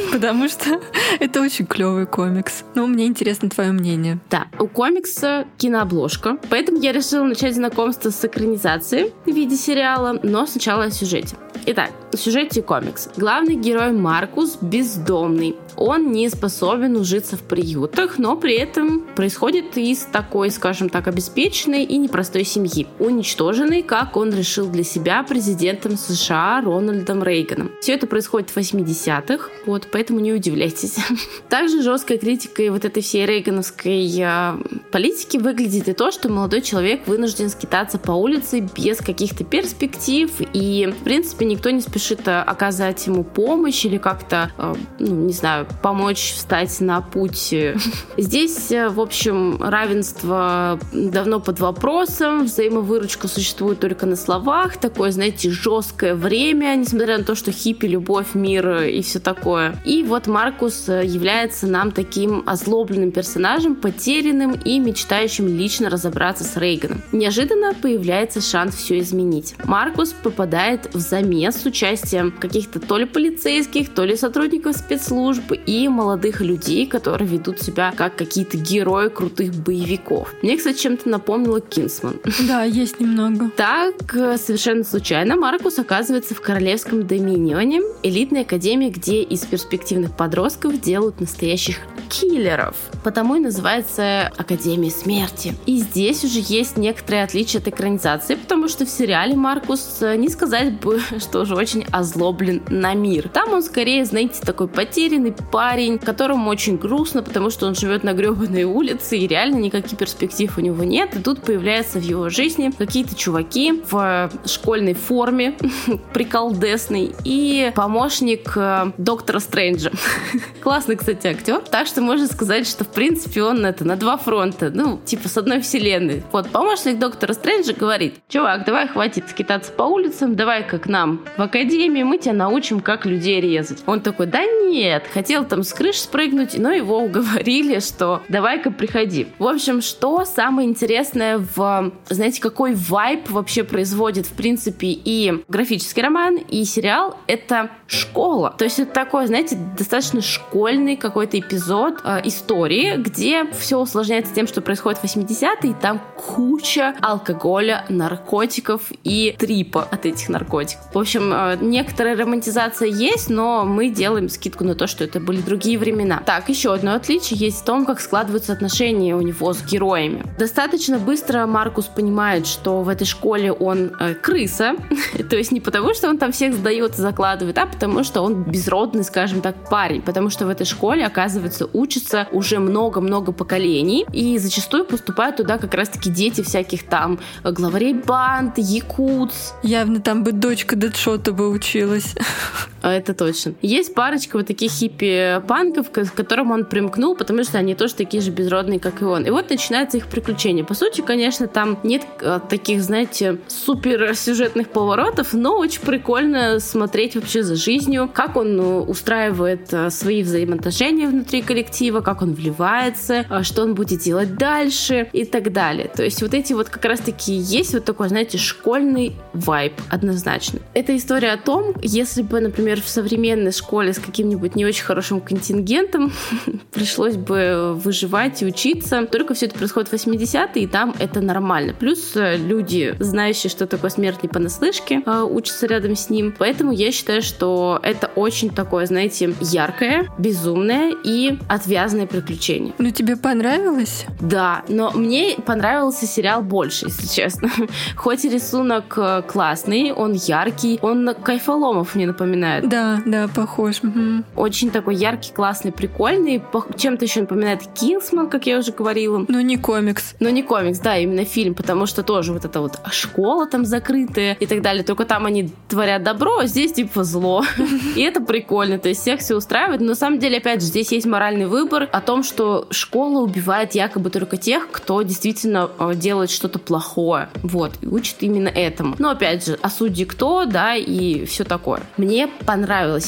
потому 0.12 0.48
что 0.48 0.80
это 1.20 1.42
очень 1.42 1.66
клевый 1.66 2.06
комикс. 2.06 2.64
Но 2.76 2.88
мне 2.88 3.06
интересно 3.06 3.50
твое 3.50 3.72
мнение. 3.72 4.20
Да, 4.30 4.48
у 4.60 4.68
комикса 4.68 5.46
кинообложка, 5.58 6.38
поэтому 6.50 6.80
я 6.80 6.92
решила 6.92 7.24
начать 7.24 7.56
знакомство 7.56 8.10
с 8.10 8.24
экранизацией 8.24 9.14
в 9.26 9.34
виде 9.34 9.56
сериала, 9.56 10.20
но 10.24 10.46
сначала 10.46 10.86
о 10.86 10.92
сюжете. 10.92 11.36
Итак, 11.68 11.92
в 12.12 12.18
сюжете 12.18 12.62
комикс. 12.62 13.10
Главный 13.18 13.56
герой 13.56 13.92
Маркус 13.92 14.60
бездомный. 14.62 15.56
Он 15.76 16.12
не 16.12 16.30
способен 16.30 16.96
ужиться 16.96 17.38
в 17.38 17.42
приютах, 17.42 18.20
но 18.20 18.38
при 18.38 18.54
этом 18.54 19.02
происходит 19.16 19.76
из 19.76 20.02
такой, 20.04 20.52
скажем 20.52 20.90
так, 20.90 21.08
обеспеченной 21.08 21.84
и 21.84 21.98
непростой 21.98 22.46
семьи. 22.46 22.86
Уничтоженный, 23.00 23.82
как 23.82 24.16
он 24.16 24.32
решил 24.32 24.68
для 24.68 24.84
себя, 24.84 25.24
президентом 25.24 25.98
США 25.98 26.62
Рональдом 26.62 27.24
Рейганом. 27.24 27.72
Все 27.82 27.94
это 27.94 28.06
происходит 28.06 28.52
в 28.52 28.58
80-х, 28.58 29.50
вот, 29.66 29.88
поэтому 29.92 30.20
не 30.20 30.34
удивляйтесь. 30.34 30.98
Также 31.50 31.82
жесткой 31.82 32.20
критикой 32.20 32.70
вот 32.70 32.86
этой 32.86 33.02
всей 33.02 33.26
рейгановской 33.26 34.08
э, 34.20 34.54
политики 34.96 35.36
выглядит 35.36 35.90
и 35.90 35.94
то, 35.94 36.10
что 36.10 36.30
молодой 36.30 36.62
человек 36.62 37.06
вынужден 37.06 37.50
скитаться 37.50 37.98
по 37.98 38.14
улице 38.14 38.62
без 38.62 39.00
каких-то 39.00 39.44
перспектив, 39.44 40.32
и, 40.54 40.88
в 40.98 41.04
принципе, 41.04 41.44
никто 41.44 41.70
не 41.70 41.82
спешит 41.82 42.26
э, 42.30 42.40
оказать 42.40 43.06
ему 43.06 43.26
помощь 43.26 43.84
или 43.84 43.98
как-то, 43.98 44.54
э, 44.58 44.74
ну, 45.00 45.26
не 45.26 45.34
знаю, 45.34 45.68
помочь 45.84 46.32
встать 46.36 46.80
на 46.80 47.02
путь. 47.02 47.54
Здесь, 48.18 48.72
э, 48.72 48.88
в 48.88 49.02
общем, 49.02 49.62
равенство 49.62 50.80
давно 50.94 51.42
под 51.42 51.60
вопросом, 51.60 52.46
взаимовыручка 52.46 53.28
существует 53.28 53.82
только 53.82 54.06
на 54.06 54.16
словах, 54.16 54.78
такое, 54.78 55.12
знаете, 55.12 55.50
жесткое 55.50 56.16
время, 56.16 56.74
несмотря 56.74 57.18
на 57.18 57.26
то, 57.26 57.36
что 57.36 57.52
хиппи, 57.52 57.86
любовь, 57.86 58.28
мир 58.34 58.84
и 58.84 59.02
все 59.02 59.20
такое. 59.20 59.76
И 59.84 60.04
вот 60.04 60.28
Маркус 60.28 60.88
является 60.88 61.68
нам 61.68 61.92
таким 61.92 62.44
озлобленным 62.46 63.12
персонажем, 63.12 63.76
потерянным 63.76 64.54
и 64.54 64.85
мечтающим 64.86 65.48
лично 65.48 65.90
разобраться 65.90 66.44
с 66.44 66.56
Рейганом. 66.56 67.02
Неожиданно 67.12 67.74
появляется 67.74 68.40
шанс 68.40 68.76
все 68.76 69.00
изменить. 69.00 69.56
Маркус 69.66 70.14
попадает 70.14 70.94
в 70.94 71.00
замес 71.00 71.62
с 71.62 71.66
участием 71.66 72.32
каких-то 72.32 72.80
то 72.80 72.98
ли 72.98 73.06
полицейских, 73.06 73.94
то 73.94 74.06
ли 74.06 74.16
сотрудников 74.16 74.78
спецслужб 74.78 75.52
и 75.66 75.88
молодых 75.88 76.42
людей, 76.42 76.86
которые 76.86 77.28
ведут 77.28 77.60
себя 77.60 77.94
как 77.96 78.16
какие-то 78.16 78.58
герои 78.58 79.10
крутых 79.10 79.54
боевиков. 79.54 80.34
Мне, 80.42 80.58
кстати, 80.58 80.78
чем-то 80.78 81.10
напомнило 81.10 81.60
Кинсман. 81.62 82.20
Да, 82.48 82.64
есть 82.64 83.00
немного. 83.00 83.50
Так, 83.56 84.12
совершенно 84.12 84.84
случайно 84.84 85.36
Маркус 85.36 85.80
оказывается 85.80 86.36
в 86.36 86.42
Королевском 86.42 87.08
Доминионе, 87.08 87.82
элитной 88.04 88.42
академии, 88.42 88.90
где 88.90 89.24
из 89.24 89.46
перспективных 89.46 90.16
подростков 90.16 90.80
делают 90.82 91.20
настоящих 91.20 91.78
киллеров. 92.10 92.76
Потому 93.04 93.36
и 93.36 93.40
называется 93.40 94.28
Академия 94.38 94.65
Смерти. 94.90 95.54
И 95.66 95.78
здесь 95.78 96.24
уже 96.24 96.40
есть 96.40 96.78
некоторые 96.78 97.24
отличия 97.24 97.62
от 97.62 97.68
экранизации, 97.68 98.36
потому 98.36 98.68
что 98.68 98.86
в 98.86 98.90
сериале 98.90 99.36
Маркус 99.36 100.02
не 100.02 100.30
сказать 100.30 100.80
бы, 100.80 101.00
что 101.20 101.42
уже 101.42 101.56
очень 101.56 101.86
озлоблен 101.92 102.64
на 102.70 102.94
мир. 102.94 103.30
Там 103.30 103.54
он 103.54 103.62
скорее, 103.62 104.06
знаете, 104.06 104.42
такой 104.42 104.68
потерянный 104.68 105.34
парень, 105.52 106.00
которому 106.00 106.50
очень 106.50 106.78
грустно, 106.78 107.22
потому 107.22 107.50
что 107.50 107.68
он 107.68 107.76
живет 107.76 108.04
на 108.04 108.14
гребаной 108.14 108.64
улице, 108.64 109.18
и 109.18 109.28
реально 109.28 109.58
никаких 109.58 109.98
перспектив 109.98 110.58
у 110.58 110.62
него 110.62 110.84
нет. 110.84 111.16
И 111.16 111.20
тут 111.20 111.42
появляются 111.42 112.00
в 112.00 112.04
его 112.04 112.30
жизни 112.30 112.72
какие-то 112.76 113.16
чуваки 113.16 113.84
в 113.90 114.32
школьной 114.46 114.94
форме, 114.94 115.58
приколдесный, 116.14 117.14
и 117.24 117.72
помощник 117.76 118.54
э, 118.56 118.92
доктора 118.98 119.40
Стрэнджа. 119.40 119.92
Классный, 120.62 120.96
кстати, 120.96 121.28
актер. 121.28 121.60
Так 121.60 121.88
что 121.88 122.02
можно 122.02 122.28
сказать, 122.28 122.68
что 122.68 122.84
в 122.84 122.90
принципе 122.90 123.44
он 123.44 123.66
это 123.66 123.86
на 123.86 123.96
два 123.96 124.18
фронта, 124.18 124.55
ну, 124.62 125.00
типа 125.06 125.30
с 125.30 125.38
одной 125.38 125.62
вселенной. 125.62 126.24
Вот, 126.32 126.50
помощник 126.50 127.00
доктора 127.00 127.34
Стрэнджа 127.34 127.74
говорит, 127.74 128.16
чувак, 128.28 128.66
давай 128.66 128.88
хватит 128.88 129.30
скитаться 129.30 129.72
по 129.72 129.84
улицам, 129.84 130.36
давай-ка 130.36 130.80
к 130.80 130.88
нам 130.88 131.22
в 131.38 131.42
академию, 131.42 132.06
мы 132.06 132.18
тебя 132.18 132.34
научим, 132.34 132.80
как 132.80 133.06
людей 133.06 133.42
резать. 133.42 133.84
Он 133.86 134.02
такой, 134.02 134.28
да 134.28 134.44
нет, 134.46 135.04
хотел 135.14 135.46
там 135.46 135.64
с 135.64 135.74
крыши 135.74 136.00
спрыгнуть, 136.00 136.58
но 136.58 136.72
его 136.72 137.00
уговорили, 137.00 137.80
что 137.80 138.22
давай-ка 138.30 138.72
приходи. 138.72 139.28
В 139.40 139.48
общем, 139.48 139.82
что 139.82 140.26
самое 140.26 140.68
интересное 140.68 141.38
в, 141.38 141.92
знаете, 142.10 142.42
какой 142.42 142.74
вайп 142.74 143.30
вообще 143.30 143.64
производит, 143.64 144.26
в 144.26 144.34
принципе, 144.34 144.88
и 144.90 145.44
графический 145.48 146.02
роман, 146.02 146.38
и 146.38 146.64
сериал, 146.66 147.18
это 147.28 147.70
школа. 147.88 148.56
То 148.58 148.66
есть 148.66 148.80
это 148.80 148.92
такой, 148.92 149.28
знаете, 149.28 149.58
достаточно 149.78 150.22
школьный 150.22 150.96
какой-то 150.96 151.40
эпизод 151.40 152.02
э, 152.04 152.22
истории, 152.26 152.96
где 152.98 153.46
все 153.52 153.80
усложняется 153.80 154.34
тем, 154.34 154.45
что 154.48 154.62
происходит 154.62 155.00
в 155.00 155.04
80-е, 155.04 155.72
и 155.72 155.74
там 155.74 156.02
куча 156.18 156.96
алкоголя, 157.02 157.86
наркотиков 157.90 158.92
и 159.04 159.36
трипа 159.38 159.84
от 159.84 160.06
этих 160.06 160.30
наркотиков. 160.30 160.84
В 160.94 160.98
общем, 160.98 161.32
э, 161.34 161.58
некоторая 161.62 162.18
романтизация 162.18 162.88
есть, 162.88 163.30
но 163.30 163.66
мы 163.66 163.90
делаем 163.90 164.30
скидку 164.30 164.64
на 164.64 164.76
то, 164.76 164.88
что 164.88 165.04
это 165.04 165.20
были 165.20 165.42
другие 165.42 165.78
времена. 165.78 166.22
Так, 166.26 166.50
еще 166.50 166.74
одно 166.74 166.96
отличие 166.96 167.40
есть 167.40 167.62
в 167.62 167.66
том, 167.66 167.86
как 167.86 168.00
складываются 168.00 168.54
отношения 168.54 169.16
у 169.16 169.22
него 169.22 169.54
с 169.54 169.64
героями. 169.64 170.24
Достаточно 170.38 171.00
быстро 171.00 171.46
Маркус 171.46 171.86
понимает, 171.86 172.48
что 172.48 172.82
в 172.82 172.90
этой 172.90 173.06
школе 173.06 173.52
он 173.52 173.92
э, 174.00 174.14
крыса, 174.16 174.76
то 175.30 175.36
есть 175.36 175.52
не 175.52 175.62
потому, 175.62 175.94
что 175.94 176.10
он 176.10 176.18
там 176.18 176.32
всех 176.32 176.54
сдает 176.54 176.94
и 176.94 177.02
закладывает, 177.02 177.58
а 177.58 177.66
потому 177.66 178.04
что 178.04 178.22
он 178.22 178.44
безродный, 178.44 179.04
скажем 179.04 179.42
так, 179.42 179.70
парень, 179.70 180.02
потому 180.02 180.30
что 180.30 180.46
в 180.46 180.50
этой 180.50 180.66
школе, 180.66 181.06
оказывается, 181.06 181.70
учатся 181.74 182.28
уже 182.32 182.60
много-много 182.60 183.32
поколений, 183.32 184.06
и 184.12 184.38
зачастую 184.38 184.86
поступают 184.86 185.38
туда 185.38 185.58
как 185.58 185.74
раз-таки 185.74 186.10
дети 186.10 186.42
всяких 186.42 186.88
там 186.88 187.20
главарей 187.44 187.94
банд, 187.94 188.58
якутс. 188.58 189.54
Явно 189.64 190.00
там 190.00 190.24
бы 190.24 190.32
дочка 190.32 190.76
Дэдшота 190.76 191.32
бы 191.32 191.50
училась. 191.50 192.16
А, 192.86 192.94
Это 192.94 193.16
точно. 193.16 193.56
Есть 193.64 193.96
парочка 193.96 194.38
вот 194.38 194.46
таких 194.46 194.72
хиппи-панков, 194.72 195.90
к 195.90 196.14
которым 196.14 196.52
он 196.52 196.66
примкнул, 196.66 197.16
потому 197.16 197.44
что 197.44 197.58
они 197.58 197.74
тоже 197.74 197.96
такие 197.96 198.22
же 198.22 198.30
безродные, 198.30 198.80
как 198.80 199.02
и 199.02 199.06
он. 199.06 199.26
И 199.26 199.32
вот 199.32 199.50
начинается 199.50 199.98
их 199.98 200.06
приключение. 200.06 200.64
По 200.64 200.76
сути, 200.76 201.02
конечно, 201.02 201.48
там 201.48 201.80
нет 201.82 202.04
э, 202.22 202.40
таких, 202.48 202.84
знаете, 202.84 203.40
супер 203.48 204.16
сюжетных 204.16 204.70
поворотов, 204.70 205.34
но 205.34 205.58
очень 205.58 205.82
прикольно 205.82 206.60
смотреть 206.60 207.16
вообще 207.16 207.42
за 207.42 207.56
жизнью, 207.56 208.08
как 208.14 208.36
он 208.36 208.60
э, 208.60 208.64
устраивает 208.82 209.74
э, 209.74 209.90
свои 209.90 210.22
взаимоотношения 210.22 211.08
внутри 211.08 211.42
коллектива, 211.42 212.02
как 212.02 212.22
он 212.22 212.36
вливается, 212.36 213.26
что 213.42 213.64
он 213.64 213.74
будет 213.74 214.02
делать 214.02 214.36
дальше 214.38 215.10
и 215.12 215.26
так 215.26 215.52
далее. 215.52 215.88
То 215.88 216.04
есть 216.04 216.22
вот 216.22 216.36
эти 216.36 216.54
вот 216.54 216.70
как 216.70 216.86
раз-таки 216.86 217.34
есть 217.34 217.74
вот 217.74 217.84
такой, 217.84 218.10
знаете, 218.10 218.38
школьный 218.38 219.16
вайб 219.34 219.74
однозначно. 219.90 220.60
Это 220.76 220.96
история 220.96 221.32
о 221.32 221.38
том, 221.38 221.74
если 221.82 222.22
бы, 222.22 222.40
например, 222.40 222.75
например, 222.76 222.82
в 222.82 222.90
современной 222.90 223.52
школе 223.52 223.94
с 223.94 224.00
каким-нибудь 224.00 224.56
не 224.56 224.66
очень 224.66 224.84
хорошим 224.84 225.22
контингентом 225.22 226.12
пришлось 226.72 227.16
бы 227.16 227.74
выживать 227.76 228.42
и 228.42 228.46
учиться. 228.46 229.06
Только 229.06 229.34
все 229.34 229.46
это 229.46 229.56
происходит 229.56 229.90
в 229.90 229.94
80-е, 229.94 230.64
и 230.64 230.68
там 230.68 230.94
это 231.00 231.22
нормально. 231.22 231.74
Плюс 231.74 232.16
э, 232.16 232.38
люди, 232.38 232.96
знающие, 233.00 233.50
что 233.50 233.66
такое 233.66 233.90
смерть 233.90 234.24
не 234.24 234.30
понаслышке, 234.30 235.02
э, 235.06 235.22
учатся 235.22 235.68
рядом 235.68 235.96
с 235.96 236.10
ним. 236.10 236.34
Поэтому 236.38 236.72
я 236.72 236.92
считаю, 236.92 237.22
что 237.22 237.80
это 237.84 238.08
очень 238.16 238.50
такое, 238.50 238.86
знаете, 238.86 239.34
яркое, 239.42 240.08
безумное 240.18 240.94
и 241.04 241.38
отвязное 241.48 242.08
приключение. 242.08 242.74
Ну, 242.78 242.92
тебе 242.92 243.16
понравилось? 243.16 244.06
Да, 244.20 244.64
но 244.68 244.92
мне 244.92 245.36
понравился 245.46 246.06
сериал 246.06 246.42
больше, 246.42 246.88
если 246.88 247.08
честно. 247.08 247.50
Хоть 247.96 248.26
и 248.26 248.30
рисунок 248.30 248.98
э, 248.98 249.22
классный, 249.28 249.92
он 249.92 250.14
яркий, 250.14 250.80
он 250.82 251.14
кайфоломов 251.24 251.96
мне 251.96 252.08
напоминает. 252.08 252.65
Да, 252.66 253.02
да, 253.06 253.28
похож. 253.28 253.80
Угу. 253.84 254.24
Очень 254.36 254.72
такой 254.72 254.96
яркий, 254.96 255.32
классный, 255.32 255.72
прикольный. 255.72 256.42
Чем-то 256.78 257.06
еще 257.06 257.22
напоминает 257.22 257.62
Кингсман, 257.74 258.30
как 258.30 258.48
я 258.48 258.60
уже 258.60 258.72
говорила. 258.72 259.24
Ну, 259.28 259.40
не 259.42 259.58
комикс. 259.58 260.16
Но 260.20 260.30
не 260.30 260.44
комикс, 260.44 260.80
да, 260.80 260.98
именно 260.98 261.26
фильм, 261.26 261.54
потому 261.54 261.86
что 261.86 262.04
тоже 262.04 262.34
вот 262.34 262.46
эта 262.46 262.62
вот 262.62 262.80
школа 262.92 263.48
там 263.48 263.66
закрытая 263.66 264.36
и 264.40 264.46
так 264.46 264.62
далее. 264.62 264.84
Только 264.84 265.06
там 265.06 265.26
они 265.26 265.52
творят 265.68 266.04
добро, 266.04 266.40
а 266.40 266.48
здесь 266.48 266.74
типа 266.74 267.04
зло. 267.04 267.44
И 267.96 268.02
это 268.02 268.22
прикольно, 268.22 268.80
то 268.80 268.90
есть 268.90 269.02
всех 269.02 269.20
все 269.20 269.36
устраивает. 269.36 269.82
Но 269.82 269.88
на 269.88 269.96
самом 269.96 270.20
деле, 270.20 270.38
опять 270.38 270.62
же, 270.62 270.68
здесь 270.68 270.92
есть 270.92 271.06
моральный 271.06 271.46
выбор 271.46 271.88
о 271.92 272.02
том, 272.02 272.24
что 272.24 272.68
школа 272.72 273.22
убивает 273.22 273.76
якобы 273.76 274.10
только 274.10 274.38
тех, 274.38 274.70
кто 274.72 275.02
действительно 275.02 275.70
э, 275.80 275.94
делает 275.96 276.30
что-то 276.30 276.60
плохое. 276.60 277.30
Вот, 277.44 277.74
и 277.82 277.88
учит 277.88 278.18
именно 278.20 278.50
этому. 278.50 278.96
Но 279.00 279.12
опять 279.12 279.46
же, 279.46 279.60
а 279.62 279.70
судьи 279.70 280.06
кто, 280.06 280.46
да, 280.46 280.76
и 280.76 281.26
все 281.26 281.44
такое. 281.44 281.82
Мне 281.98 282.28
понравилось. 282.28 282.55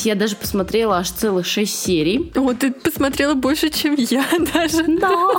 Я 0.06 0.16
даже 0.16 0.36
посмотрела 0.36 0.98
аж 0.98 1.10
целых 1.12 1.46
шесть 1.46 1.80
серий. 1.80 2.32
Вот 2.36 2.60
ты 2.60 2.72
посмотрела 2.72 3.34
больше, 3.34 3.70
чем 3.70 3.96
я 3.96 4.26
даже. 4.54 4.84
Да. 5.00 5.38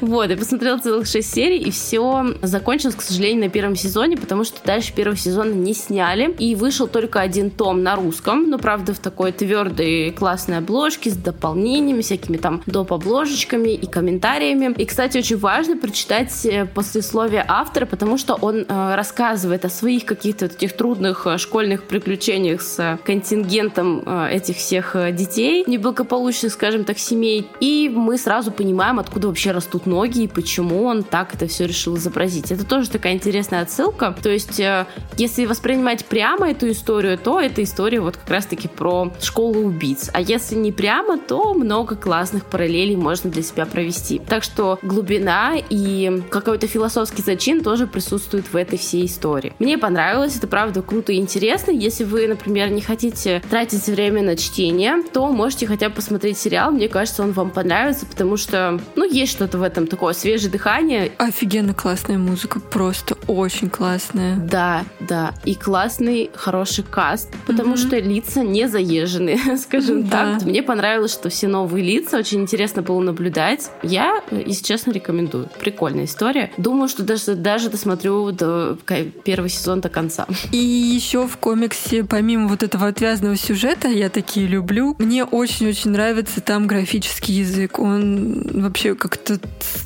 Вот, 0.00 0.30
я 0.30 0.36
посмотрела 0.36 0.78
целых 0.78 1.06
шесть 1.06 1.32
серий, 1.32 1.58
и 1.58 1.70
все 1.70 2.34
закончилось, 2.42 2.94
к 2.94 3.02
сожалению, 3.02 3.44
на 3.44 3.50
первом 3.50 3.76
сезоне, 3.76 4.16
потому 4.16 4.44
что 4.44 4.58
дальше 4.64 4.92
первого 4.92 5.16
сезона 5.16 5.52
не 5.52 5.74
сняли. 5.74 6.34
И 6.38 6.54
вышел 6.54 6.86
только 6.86 7.20
один 7.20 7.50
том 7.50 7.82
на 7.82 7.96
русском, 7.96 8.48
но, 8.50 8.58
правда, 8.58 8.94
в 8.94 8.98
такой 8.98 9.32
твердой 9.32 10.10
классной 10.10 10.58
обложке 10.58 11.10
с 11.10 11.16
дополнениями, 11.16 12.02
всякими 12.02 12.36
там 12.36 12.62
доп. 12.66 12.92
обложечками 12.92 13.70
и 13.70 13.86
комментариями. 13.86 14.74
И, 14.76 14.84
кстати, 14.84 15.18
очень 15.18 15.38
важно 15.38 15.76
прочитать 15.76 16.46
э, 16.46 16.66
послесловие 16.66 17.44
автора, 17.46 17.86
потому 17.86 18.18
что 18.18 18.34
он 18.34 18.64
э, 18.68 18.94
рассказывает 18.94 19.64
о 19.64 19.68
своих 19.68 20.04
каких-то 20.04 20.46
этих 20.46 20.76
трудных 20.76 21.26
э, 21.26 21.38
школьных 21.38 21.84
приключениях 21.84 22.62
с 22.62 22.98
контингентом 23.38 24.02
э, 24.04 24.30
этих 24.32 24.56
всех 24.56 24.96
э, 24.96 25.12
детей, 25.12 25.64
неблагополучных, 25.66 26.52
скажем 26.52 26.84
так, 26.84 26.98
семей. 26.98 27.48
И 27.60 27.90
мы 27.92 28.18
сразу 28.18 28.50
понимаем, 28.50 28.98
откуда 28.98 29.28
вообще 29.28 29.52
растут 29.52 29.86
ноги 29.86 30.22
и 30.22 30.28
почему 30.28 30.84
он 30.84 31.02
так 31.02 31.34
это 31.34 31.46
все 31.46 31.66
решил 31.66 31.96
изобразить. 31.96 32.50
Это 32.50 32.64
тоже 32.64 32.90
такая 32.90 33.14
интересная 33.14 33.62
отсылка. 33.62 34.14
То 34.22 34.30
есть, 34.30 34.60
э, 34.60 34.86
если 35.16 35.46
воспринимать 35.46 36.04
прямо 36.04 36.50
эту 36.50 36.70
историю, 36.70 37.18
то 37.18 37.40
эта 37.40 37.62
история 37.62 38.00
вот 38.00 38.16
как 38.16 38.30
раз-таки 38.30 38.68
про 38.68 39.12
школу 39.20 39.60
убийц. 39.60 40.10
А 40.12 40.20
если 40.20 40.56
не 40.56 40.72
прямо, 40.72 41.18
то 41.18 41.54
много 41.54 41.96
классных 41.96 42.44
параллелей 42.46 42.96
можно 42.96 43.30
для 43.30 43.42
себя 43.42 43.66
провести. 43.66 44.18
Так 44.18 44.42
что 44.42 44.78
глубина 44.82 45.54
и 45.70 46.22
какой-то 46.30 46.66
философский 46.66 47.22
зачин 47.22 47.62
тоже 47.62 47.86
присутствует 47.86 48.52
в 48.52 48.56
этой 48.56 48.78
всей 48.78 49.06
истории. 49.06 49.52
Мне 49.58 49.78
понравилось, 49.78 50.36
это 50.36 50.46
правда 50.46 50.82
круто 50.82 51.12
и 51.12 51.16
интересно. 51.16 51.70
Если 51.70 52.04
вы, 52.04 52.26
например, 52.26 52.70
не 52.70 52.80
хотите 52.80 53.27
тратить 53.50 53.86
время 53.86 54.22
на 54.22 54.36
чтение, 54.36 55.02
то 55.12 55.30
можете 55.32 55.66
хотя 55.66 55.88
бы 55.88 55.96
посмотреть 55.96 56.38
сериал. 56.38 56.70
Мне 56.70 56.88
кажется, 56.88 57.22
он 57.22 57.32
вам 57.32 57.50
понравится, 57.50 58.06
потому 58.06 58.36
что, 58.36 58.80
ну, 58.96 59.04
есть 59.04 59.32
что-то 59.32 59.58
в 59.58 59.62
этом 59.62 59.86
такое 59.86 60.14
свежее 60.14 60.50
дыхание. 60.50 61.12
Офигенно 61.18 61.74
классная 61.74 62.18
музыка, 62.18 62.60
просто 62.60 63.16
очень 63.26 63.70
классная. 63.70 64.36
Да, 64.36 64.84
да. 65.00 65.34
И 65.44 65.54
классный, 65.54 66.30
хороший 66.34 66.84
каст, 66.84 67.30
потому 67.46 67.74
mm-hmm. 67.74 67.86
что 67.86 67.98
лица 67.98 68.40
не 68.42 68.68
заезжены, 68.68 69.38
скажем 69.58 70.08
да. 70.08 70.38
так. 70.38 70.42
Мне 70.42 70.62
понравилось, 70.62 71.12
что 71.12 71.28
все 71.28 71.48
новые 71.48 71.84
лица, 71.84 72.18
очень 72.18 72.40
интересно 72.42 72.82
было 72.82 73.00
наблюдать. 73.00 73.70
Я, 73.82 74.22
если 74.30 74.64
честно, 74.64 74.92
рекомендую. 74.92 75.48
Прикольная 75.58 76.04
история. 76.04 76.50
Думаю, 76.56 76.88
что 76.88 77.02
даже, 77.02 77.34
даже 77.34 77.70
досмотрю 77.70 78.32
до 78.32 78.78
первого 79.24 79.48
сезона 79.48 79.82
до 79.82 79.88
конца. 79.88 80.26
И 80.52 80.56
еще 80.56 81.26
в 81.26 81.36
комиксе, 81.36 82.04
помимо 82.04 82.48
вот 82.48 82.62
этого 82.62 82.86
отвязного 83.18 83.36
сюжета, 83.36 83.88
я 83.88 84.08
такие 84.08 84.46
люблю, 84.46 84.94
мне 84.98 85.24
очень-очень 85.24 85.90
нравится 85.90 86.40
там 86.40 86.66
графический 86.66 87.34
язык. 87.34 87.78
Он 87.78 88.42
вообще 88.52 88.94
как-то 88.94 89.38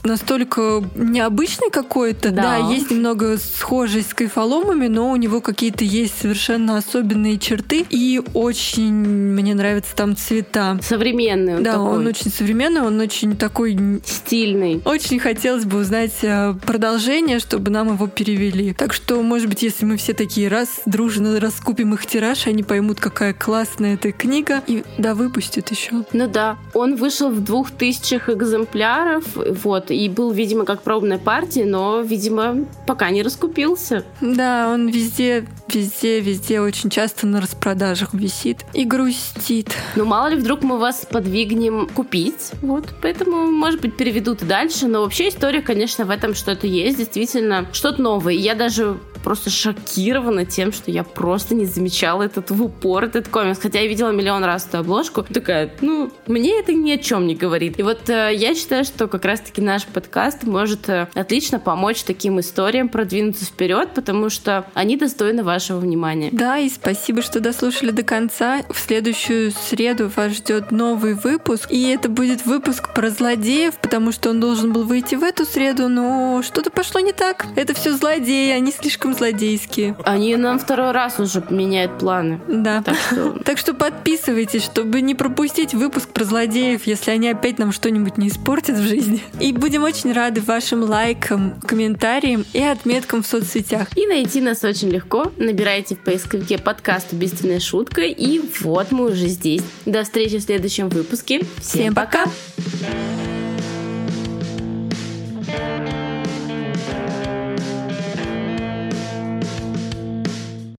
настолько 0.05 0.83
необычный 0.95 1.71
какой-то. 1.71 2.31
Да. 2.31 2.43
да, 2.43 2.57
есть 2.73 2.91
немного 2.91 3.39
схожесть 3.39 4.11
с 4.11 4.15
кайфоломами, 4.15 4.89
но 4.89 5.11
у 5.11 5.17
него 5.17 5.41
какие-то 5.41 5.85
есть 5.85 6.21
совершенно 6.21 6.77
особенные 6.77 7.39
черты. 7.39 7.87
И 7.89 8.21
очень 8.35 8.93
мне 8.93 9.55
нравятся 9.55 9.97
там 9.97 10.17
цвета. 10.17 10.79
Современный 10.83 11.57
он 11.57 11.62
Да, 11.62 11.73
такой. 11.73 11.91
он 11.99 12.07
очень 12.07 12.31
современный, 12.31 12.83
он 12.83 13.01
очень 13.01 13.37
такой... 13.37 13.79
Стильный. 14.05 14.83
Очень 14.85 15.18
хотелось 15.18 15.64
бы 15.64 15.79
узнать 15.79 16.12
э, 16.23 16.55
продолжение, 16.66 17.38
чтобы 17.38 17.71
нам 17.71 17.95
его 17.95 18.07
перевели. 18.07 18.75
Так 18.75 18.92
что, 18.92 19.23
может 19.23 19.49
быть, 19.49 19.62
если 19.62 19.85
мы 19.85 19.97
все 19.97 20.12
такие 20.12 20.49
раз 20.49 20.83
дружно 20.85 21.40
раскупим 21.40 21.95
их 21.95 22.07
тираж, 22.07 22.47
они 22.47 22.62
поймут, 22.62 23.01
какая 23.01 23.21
классная 23.32 23.94
эта 23.94 24.11
книга, 24.11 24.62
и 24.66 24.82
да, 24.98 25.14
выпустят 25.14 25.70
еще. 25.70 26.04
Ну 26.12 26.26
да, 26.26 26.58
он 26.74 26.96
вышел 26.96 27.30
в 27.30 27.40
двух 27.44 27.70
тысячах 27.70 28.28
экземпляров, 28.28 29.24
вот, 29.35 29.90
и 29.92 30.08
был, 30.08 30.32
видимо, 30.32 30.64
как 30.64 30.82
пробная 30.82 31.18
партия, 31.18 31.64
но, 31.64 32.00
видимо, 32.00 32.66
пока 32.87 33.11
не 33.11 33.22
раскупился. 33.22 34.04
Да, 34.20 34.70
он 34.72 34.88
везде, 34.88 35.46
везде, 35.68 36.20
везде 36.20 36.61
очень 36.61 36.90
часто 36.90 37.26
на 37.26 37.40
распродажах 37.40 38.14
висит 38.14 38.64
и 38.74 38.85
грустит. 38.85 39.72
Ну, 39.94 40.04
мало 40.04 40.28
ли, 40.28 40.37
вдруг 40.37 40.62
мы 40.62 40.78
вас 40.78 41.06
подвигнем 41.08 41.88
купить, 41.94 42.50
вот, 42.62 42.88
поэтому, 43.00 43.50
может 43.50 43.80
быть, 43.80 43.96
переведут 43.96 44.42
и 44.42 44.46
дальше, 44.46 44.88
но 44.88 45.02
вообще 45.02 45.28
история, 45.28 45.62
конечно, 45.62 46.04
в 46.04 46.11
этом 46.11 46.35
что-то 46.35 46.66
есть, 46.66 46.98
действительно, 46.98 47.68
что-то 47.72 48.02
новое. 48.02 48.35
Я 48.35 48.54
даже 48.54 48.96
просто 49.22 49.50
шокирована 49.50 50.44
тем, 50.44 50.72
что 50.72 50.90
я 50.90 51.04
просто 51.04 51.54
не 51.54 51.66
замечала 51.66 52.22
этот 52.22 52.50
в 52.50 52.62
упор, 52.62 53.04
этот 53.14 53.33
комикс. 53.33 53.59
Хотя 53.59 53.81
я 53.81 53.87
видела 53.87 54.11
миллион 54.11 54.44
раз 54.44 54.66
эту 54.66 54.79
обложку. 54.79 55.22
Такая, 55.22 55.70
ну, 55.81 56.11
мне 56.27 56.59
это 56.59 56.72
ни 56.72 56.90
о 56.92 56.98
чем 56.98 57.27
не 57.27 57.35
говорит. 57.35 57.79
И 57.79 57.83
вот 57.83 58.09
э, 58.09 58.31
я 58.35 58.55
считаю, 58.55 58.85
что 58.85 59.09
как 59.09 59.25
раз-таки 59.25 59.61
наш 59.61 59.85
подкаст 59.87 60.44
может 60.44 60.88
э, 60.88 61.09
отлично 61.14 61.59
помочь 61.59 62.03
таким 62.03 62.40
историям 62.40 62.88
продвинуться 62.88 63.44
вперед, 63.44 63.90
потому 63.94 64.31
что 64.31 64.66
они 64.75 64.96
достойны 64.96 65.44
вашего 65.44 65.79
внимания. 65.79 66.31
Да, 66.33 66.59
и 66.59 66.68
спасибо, 66.68 67.22
что 67.22 67.40
дослушали 67.40 67.90
до 67.90 68.03
конца. 68.03 68.62
В 68.70 68.79
следующую 68.79 69.53
среду 69.53 70.11
вас 70.14 70.33
ждет 70.33 70.70
новый 70.70 71.14
выпуск. 71.14 71.70
И 71.70 71.88
это 71.88 72.09
будет 72.09 72.46
выпуск 72.46 72.94
про 72.94 73.11
злодеев, 73.11 73.77
потому 73.77 74.12
что 74.12 74.31
он 74.31 74.40
должен 74.40 74.72
был 74.72 74.85
выйти 74.85 75.14
в 75.14 75.22
эту 75.22 75.44
среду, 75.44 75.88
но 75.88 76.42
что-то 76.42 76.70
пошло 76.70 77.01
не 77.01 77.12
так. 77.12 77.46
Это 77.57 77.75
все 77.75 77.92
злодеи, 77.92 78.51
они 78.53 78.72
слишком 78.72 79.14
злодейские. 79.14 79.96
Они 80.05 80.37
нам 80.37 80.59
второй 80.59 80.92
раз 80.92 81.18
уже 81.20 81.42
меняют 81.51 81.98
планы. 81.98 82.40
Да. 82.48 82.83
Так 82.83 82.96
что, 83.09 83.38
так 83.45 83.59
что 83.59 83.75
подписывайтесь, 83.75 84.65
чтобы 84.65 85.01
не 85.01 85.15
пропустить 85.15 85.75
выпуск 85.75 86.09
про 86.11 86.25
злодеев, 86.25 86.87
если 86.87 87.11
они 87.11 87.29
опять 87.29 87.59
нам 87.59 87.73
что-нибудь 87.73 88.19
не 88.19 88.29
испортят 88.29 88.77
в 88.77 88.83
жизни. 88.83 89.23
И 89.41 89.53
будем 89.53 89.83
очень 89.83 90.12
рады 90.12 90.41
вашим 90.41 90.83
лайкам, 90.83 91.61
комментариям 91.67 92.45
и 92.53 92.62
отметкам 92.62 93.23
в 93.23 93.27
соцсетях. 93.27 93.88
И 93.97 94.07
найти 94.07 94.41
нас 94.41 94.62
очень 94.65 94.91
легко. 94.91 95.33
Набирайте 95.37 95.97
в 95.97 95.99
поисковике 95.99 96.59
подкаст 96.59 97.12
«Убийственная 97.12 97.61
шутка» 97.61 98.03
и 98.03 98.41
вот 98.61 98.93
мы 98.93 99.11
уже 99.11 99.27
здесь. 99.27 99.62
До 99.87 100.05
встречи 100.05 100.38
в 100.38 100.43
следующем 100.43 100.88
выпуске. 100.88 101.41
Всем, 101.59 101.83
Всем 101.83 101.95
пока! 101.95 102.12
пока. 102.12 103.32